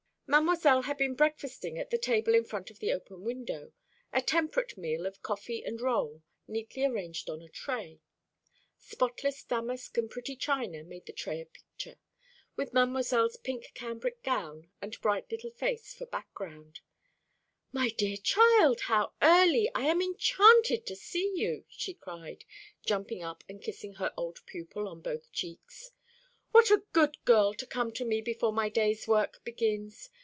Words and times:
Mademoiselle 0.33 0.83
had 0.83 0.97
been 0.97 1.13
breakfasting 1.13 1.77
at 1.77 1.93
a 1.93 1.97
table 1.97 2.33
in 2.33 2.45
front 2.45 2.69
of 2.69 2.79
the 2.79 2.89
open 2.93 3.21
window 3.25 3.73
a 4.13 4.21
temperate 4.21 4.77
meal 4.77 5.05
of 5.05 5.21
coffee 5.21 5.61
and 5.65 5.81
roll, 5.81 6.23
neatly 6.47 6.85
arranged 6.85 7.29
on 7.29 7.41
a 7.41 7.49
tray. 7.49 7.99
Spotless 8.79 9.43
damask 9.43 9.97
and 9.97 10.09
pretty 10.09 10.37
china 10.37 10.85
made 10.85 11.05
the 11.05 11.11
tray 11.11 11.41
a 11.41 11.45
picture, 11.45 11.97
with 12.55 12.71
Mademoiselle's 12.71 13.35
pink 13.35 13.71
cambric 13.73 14.23
gown 14.23 14.71
and 14.81 15.01
bright 15.01 15.29
little 15.29 15.49
face 15.49 15.93
for 15.93 16.05
background. 16.05 16.79
"My 17.73 17.89
dear 17.89 18.15
child, 18.15 18.79
how 18.83 19.11
early! 19.21 19.69
I 19.75 19.81
am 19.87 20.01
enchanted 20.01 20.85
to 20.85 20.95
see 20.95 21.29
you!" 21.35 21.65
she 21.67 21.93
cried, 21.93 22.45
jumping 22.85 23.21
up 23.21 23.43
and 23.49 23.61
kissing 23.61 23.95
her 23.95 24.13
old 24.15 24.45
pupil 24.45 24.87
on 24.87 25.01
both 25.01 25.29
cheeks. 25.33 25.91
"What 26.51 26.71
a 26.71 26.85
good 26.93 27.17
girl 27.25 27.53
to 27.55 27.65
come 27.65 27.91
to 27.93 28.05
me 28.05 28.21
before 28.21 28.53
my 28.53 28.69
day's 28.69 29.09
work 29.09 29.41
begins! 29.43 30.09